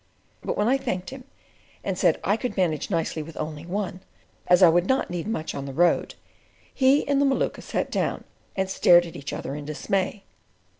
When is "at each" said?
9.05-9.31